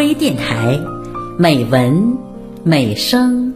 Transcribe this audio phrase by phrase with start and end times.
[0.00, 0.80] 微电台，
[1.38, 2.16] 美文
[2.64, 3.52] 美声。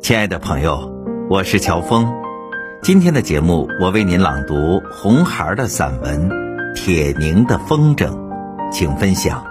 [0.00, 0.92] 亲爱的朋友，
[1.30, 2.12] 我是乔峰。
[2.82, 6.28] 今天的节目，我为您朗读红孩的散文
[6.74, 8.08] 《铁凝的风筝》，
[8.72, 9.47] 请分享。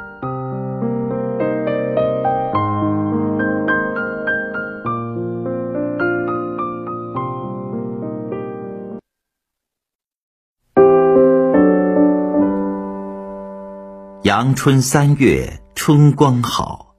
[14.37, 16.93] 阳春三月，春光好，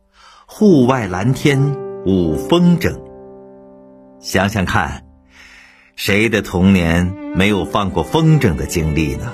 [0.45, 2.98] 户外蓝天舞风筝。
[4.19, 5.05] 想想看，
[5.95, 9.33] 谁的童年没有放过风筝的经历呢？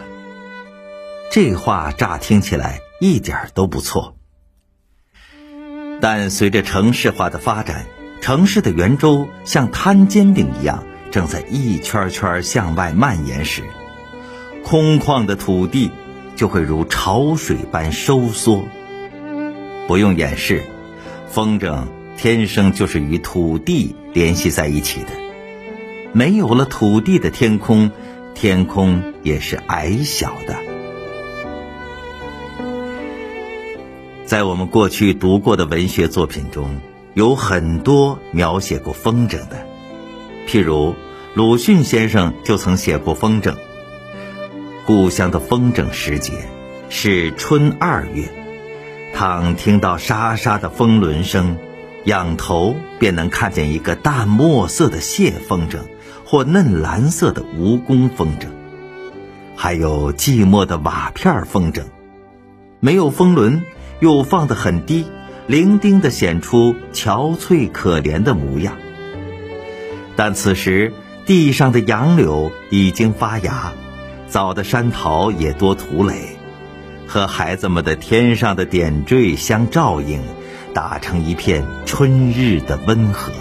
[1.31, 4.17] 这话乍听起来一点都不错，
[6.03, 7.87] 但随着城市化的发展，
[8.21, 13.63] 城市的圆周像摊煎饼一样，正在一圈圈向外蔓延时，
[14.63, 15.91] 空旷的土地。
[16.37, 18.65] 就会如潮水般收缩。
[19.87, 20.63] 不用掩饰，
[21.29, 25.09] 风筝天生就是与土地联系在一起的。
[26.13, 27.91] 没有了土地的天空，
[28.35, 30.57] 天空也是矮小的。
[34.25, 36.81] 在我们过去读过的文学作品中，
[37.13, 39.67] 有很多描写过风筝的，
[40.49, 40.95] 譬如
[41.35, 43.55] 鲁迅先生就曾写过风筝。
[44.87, 46.35] 故乡的风筝时节
[46.91, 48.29] 是春二月，
[49.15, 51.57] 倘听到沙沙的风轮声，
[52.05, 55.79] 仰头便能看见一个淡墨色的蟹风筝，
[56.27, 58.49] 或嫩蓝色的蜈蚣风筝，
[59.57, 61.85] 还有寂寞的瓦片风筝，
[62.79, 63.63] 没有风轮，
[64.01, 65.07] 又放得很低，
[65.47, 68.75] 伶仃地显出憔悴可怜的模样。
[70.15, 70.93] 但此时
[71.25, 73.73] 地上的杨柳已经发芽。
[74.27, 76.37] 早的山桃也多吐蕾，
[77.07, 80.21] 和孩子们的天上的点缀相照应，
[80.73, 83.33] 打成一片春日的温和。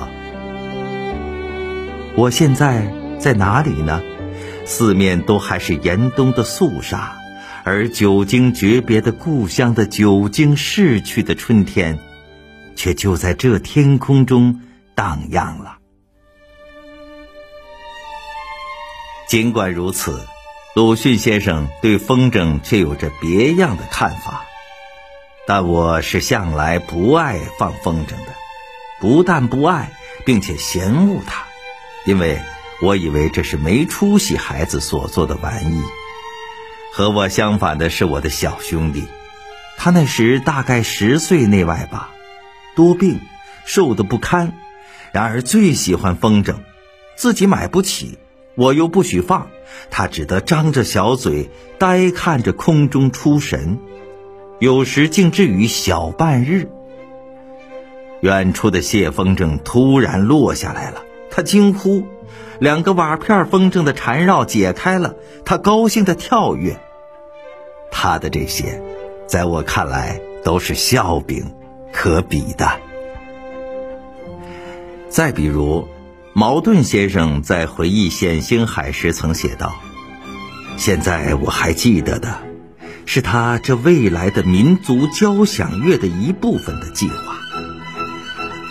[2.15, 4.01] 我现在在哪里呢？
[4.65, 7.17] 四面都还是严冬的肃杀，
[7.63, 11.97] 而久经诀别的故乡的久经逝去的春天，
[12.75, 14.61] 却就在这天空中
[14.93, 15.77] 荡漾了。
[19.27, 20.19] 尽管如此。
[20.75, 24.43] 鲁迅先生对风筝却有着别样的看法，
[25.45, 28.33] 但我是向来不爱放风筝的，
[28.99, 29.91] 不但不爱，
[30.25, 31.45] 并且嫌恶它，
[32.05, 32.41] 因为
[32.81, 35.79] 我以为这是没出息孩子所做的玩意。
[36.91, 39.07] 和我相反的是我的小兄弟，
[39.77, 42.09] 他那时大概十岁内外吧，
[42.75, 43.19] 多病，
[43.63, 44.53] 瘦得不堪，
[45.11, 46.55] 然而最喜欢风筝，
[47.15, 48.17] 自己买不起。
[48.55, 49.47] 我又不许放，
[49.89, 51.49] 他只得张着小嘴，
[51.79, 53.79] 呆看着空中出神，
[54.59, 56.69] 有时竟至于小半日。
[58.21, 62.03] 远处的谢风筝突然落下来了，他惊呼；
[62.59, 66.79] 两个瓦片风筝的缠绕解开了，他高兴的跳跃。
[67.91, 68.81] 他的这些，
[69.27, 71.53] 在我看来都是笑柄，
[71.91, 72.71] 可比的。
[75.09, 75.87] 再比如。
[76.35, 79.75] 茅盾先生在回忆冼星海时曾写道
[80.77, 82.39] ：“现在我还记得的，
[83.05, 87.37] 是他这未来的民族交响乐的一部分的计划。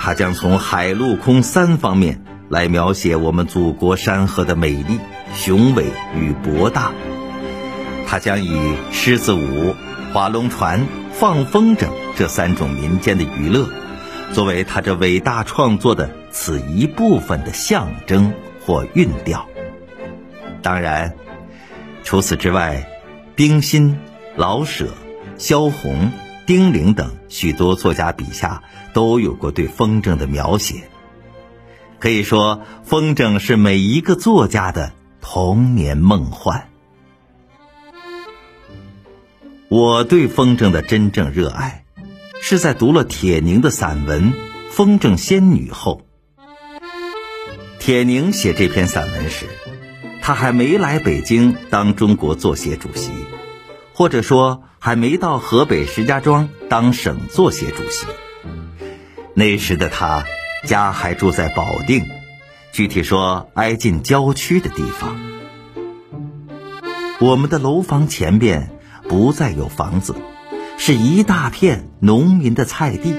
[0.00, 4.98] 他将从海陆空三方面来描写我们祖国山河的美丽、
[5.32, 5.86] 雄伟
[6.16, 6.90] 与博大。
[8.08, 9.76] 他将以狮子舞、
[10.12, 11.86] 划龙船、放风筝
[12.16, 13.68] 这三种民间的娱乐，
[14.32, 18.34] 作为他这伟大创作的。”此一部分的象征
[18.64, 19.46] 或韵调。
[20.62, 21.14] 当然，
[22.02, 22.88] 除此之外，
[23.36, 23.98] 冰心、
[24.34, 24.88] 老舍、
[25.38, 26.10] 萧红、
[26.46, 30.88] 丁玲等许多作家笔下都有过对风筝的描写。
[31.98, 36.68] 可以说，风筝是每一个作家的童年梦幻。
[39.68, 41.84] 我对风筝的真正热爱，
[42.40, 44.32] 是在读了铁凝的散文
[44.70, 46.02] 《风筝仙女》后。
[47.84, 49.46] 铁凝写这篇散文时，
[50.20, 53.10] 他还没来北京当中国作协主席，
[53.92, 58.06] 或者说还没到河北石家庄当省作协主席。
[59.34, 60.24] 那时的他
[60.64, 62.04] 家还住在保定，
[62.70, 65.20] 具体说挨近郊区的地方。
[67.18, 68.70] 我们的楼房前边
[69.08, 70.14] 不再有房子，
[70.78, 73.12] 是一大片农民的菜地，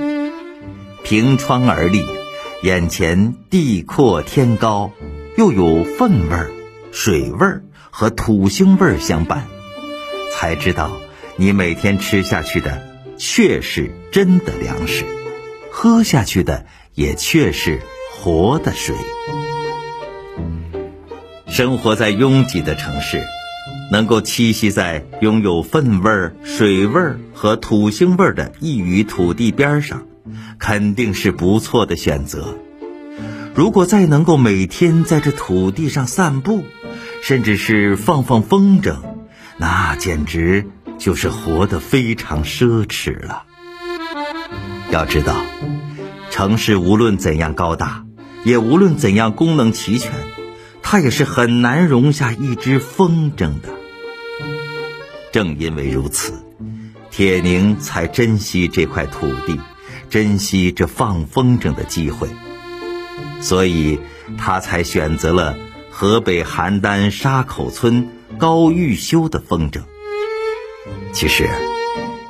[1.04, 2.02] 凭窗而立。
[2.64, 4.94] 眼前地阔天高，
[5.36, 6.50] 又有粪味儿、
[6.94, 7.62] 水味儿
[7.92, 9.48] 和土腥味儿相伴，
[10.32, 10.90] 才知道
[11.36, 12.82] 你每天吃下去的
[13.18, 15.04] 却是真的粮食，
[15.74, 17.82] 喝下去的也却是
[18.14, 18.96] 活的水。
[21.48, 23.22] 生活在拥挤的城市，
[23.92, 30.08] 能够栖息在拥有粪味儿、水味儿和土腥味儿的异域土地边上，
[30.64, 32.58] 肯定是不错的选择。
[33.54, 36.64] 如果再能够每天在这土地上散步，
[37.22, 38.96] 甚至是放放风筝，
[39.58, 40.66] 那简直
[40.98, 43.44] 就是活得非常奢侈了。
[44.90, 45.36] 要知道，
[46.32, 48.06] 城市无论怎样高大，
[48.46, 50.14] 也无论怎样功能齐全，
[50.82, 53.68] 它也是很难容下一只风筝的。
[55.34, 56.42] 正因为如此，
[57.12, 59.60] 铁凝才珍惜这块土地，
[60.14, 62.28] 珍惜这放风筝的机会。
[63.42, 64.00] 所以，
[64.38, 65.58] 他才选择了
[65.90, 69.82] 河北邯郸沙口村高玉修的风筝。
[71.14, 71.50] 其实，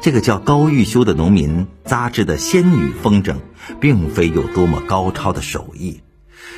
[0.02, 3.36] 这个叫高玉修的农民扎制的仙女风筝，
[3.82, 6.00] 并非有多么高超的手艺，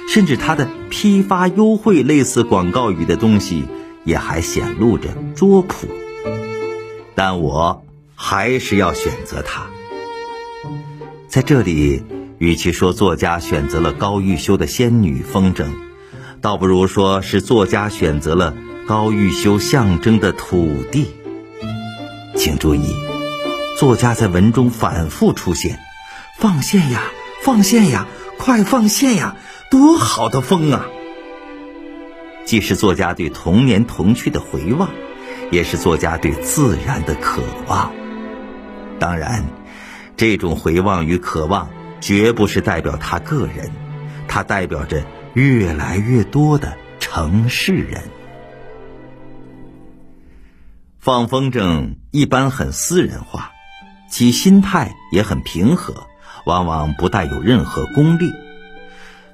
[0.07, 3.63] 甚至他的批发优惠类似广告语的东西，
[4.04, 5.88] 也还显露着拙朴。
[7.16, 7.83] 但我
[8.13, 9.63] 还是要选择它，
[11.36, 12.02] 在这里。
[12.38, 15.66] 与其说作家选择了高玉修的仙女风筝，
[16.40, 18.54] 倒不如说是作家选择了
[18.88, 21.08] 高玉修象征的土地。
[22.38, 22.94] 请注意，
[23.78, 25.80] 作家在文中反复出现
[26.40, 27.02] “放线呀，
[27.42, 29.36] 放线呀，快放线呀，
[29.70, 30.86] 多好的风啊！”
[32.46, 34.90] 既是作家对童年童趣的回望，
[35.52, 37.92] 也是作家对自然的渴望。
[39.00, 39.44] 当然，
[40.18, 41.70] 这种回望与渴望。
[42.02, 43.72] 绝不是代表他个人，
[44.28, 45.04] 它代表着
[45.34, 48.04] 越来越多的城市人。
[51.00, 53.54] 放风筝一般很私人化，
[54.12, 56.06] 其心态也很平和，
[56.46, 58.32] 往往不带有任何功利。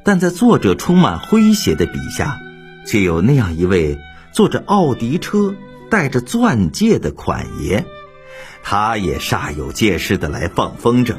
[0.06, 2.40] 但在作者充满诙谐的笔下，
[2.88, 4.00] 却有那样一位
[4.32, 5.56] 坐着奥迪车、
[5.90, 7.86] 戴着钻戒的款爷，
[8.64, 11.18] 他也煞有介事的来放风筝。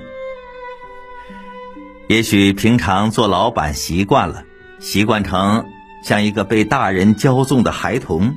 [2.08, 4.44] 也许平常做老板习惯了，
[4.78, 5.66] 习惯成
[6.04, 8.34] 像一个被大人骄纵的孩童，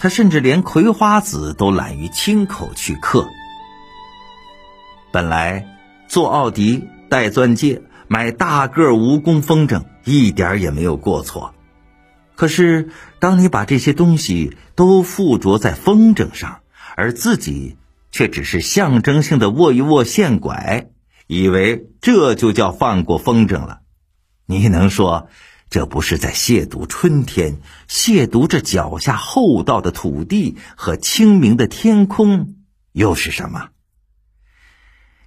[0.00, 3.28] 他甚至连葵花籽都懒于亲口去嗑。
[5.12, 5.66] 本来
[6.08, 11.54] 做奥迪、戴钻戒、买大个蜈蚣风筝，一点也没有过错。
[12.34, 16.60] 可是，当你把这些东西都附着在风筝上，
[16.96, 17.76] 而自己
[18.10, 20.90] 却只是象征性的握一握线拐。
[21.26, 23.80] 以为这就叫放过风筝了，
[24.46, 25.28] 你能说
[25.68, 32.54] 这不是在亵渎春天，亵渎这脚下厚道的土地和清明的天空，
[32.92, 33.68] 又是什么？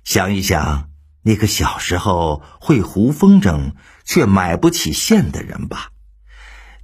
[0.04, 0.90] 想一想
[1.22, 3.74] 那个小时候会糊风筝
[4.04, 5.90] 却买不起线的人吧。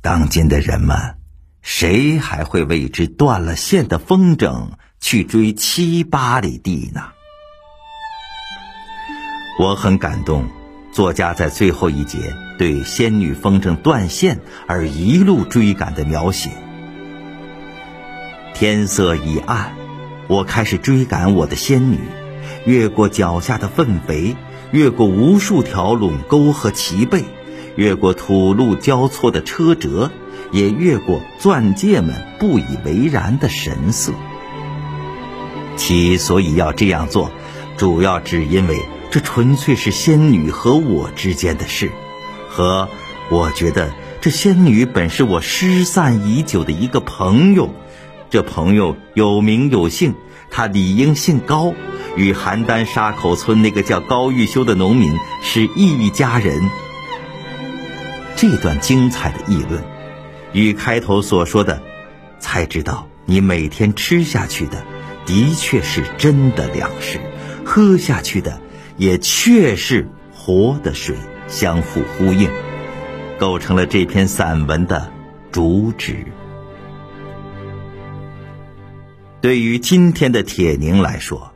[0.01, 1.17] 当今的人们，
[1.63, 4.73] 谁还会为之断了线的风筝
[5.09, 7.01] 去追七八里地呢？
[9.57, 10.49] 我很感动，
[10.91, 16.49] 作家在最后一节对仙女风筝断线而一路追赶的描写。
[18.53, 19.77] 天色已暗，
[20.27, 21.99] 我开始追赶我的仙女，
[22.65, 24.35] 越过脚下的粪肥，
[24.71, 27.23] 越过无数条垄沟和齐背，
[27.77, 30.11] 越过土路交错的车辙，
[30.51, 34.11] 也越过钻戒们不以为然的神色。
[35.77, 37.31] 其所以要这样做，
[37.77, 38.83] 主要只因为。
[39.09, 41.89] 这纯粹是仙女和我之间的事，
[42.49, 42.89] 和
[43.29, 47.73] 我觉得这仙女本是我失散已久的一个朋友，
[48.29, 50.13] 这朋友有名有姓，
[50.51, 51.73] 他理应姓高，
[52.17, 56.69] 与邯郸沙口村那个叫高玉修的农民是一家人。
[58.35, 59.81] 这段精彩的议论，
[60.51, 61.81] 与开头所说的，
[62.39, 64.85] 才知道你每天吃下去的，
[65.27, 67.19] 的确是真的粮食，
[67.63, 68.59] 喝下去的。
[68.97, 71.15] 也确是活的水，
[71.47, 72.49] 相互呼应，
[73.37, 75.11] 构成了这篇散文的
[75.51, 76.25] 主旨。
[79.39, 81.53] 对于今天的铁凝来说，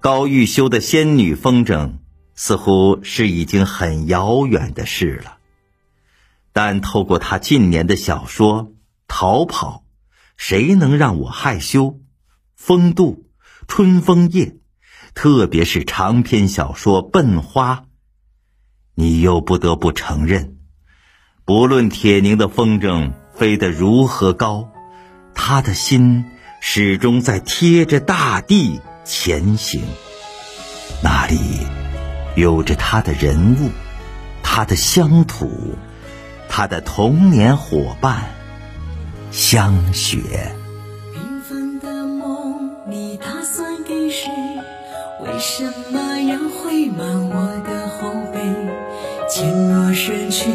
[0.00, 1.98] 高玉修的仙女风筝
[2.34, 5.36] 似乎是已经很遥远的事了。
[6.52, 8.64] 但透过他近年的小说
[9.06, 9.84] 《逃跑》，
[10.36, 12.00] 谁能让我害羞？
[12.58, 13.30] 风度，
[13.68, 14.56] 春风夜。
[15.14, 17.76] 特别是长篇小说《笨花》，
[18.96, 20.58] 你又不得不承认，
[21.44, 24.70] 不论铁凝的风筝飞得如何高，
[25.34, 26.24] 他的心
[26.60, 29.80] 始终在贴着大地前行。
[31.02, 31.38] 那里
[32.34, 33.70] 有着他的人物，
[34.42, 35.76] 他的乡土，
[36.48, 38.28] 他的童年伙伴
[39.30, 40.57] 香雪。
[45.38, 48.40] 什么要回满我的后背？
[49.28, 50.50] 渐若身躯，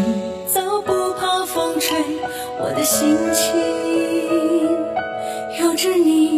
[0.45, 1.97] 早不怕风吹。
[2.59, 3.55] 我的心情
[5.61, 6.32] 有着你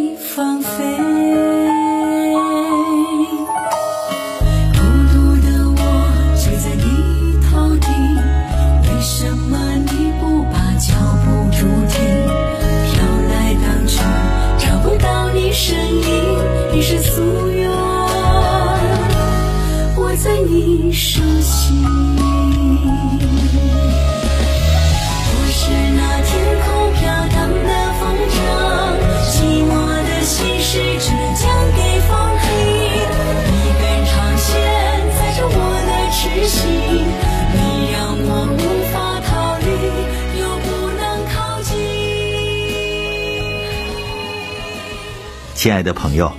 [45.54, 46.30] 亲爱的朋友，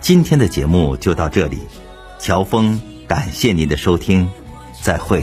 [0.00, 1.58] 今天的节目就到这里，
[2.20, 4.28] 乔峰感谢您的收听，
[4.82, 5.22] 再会。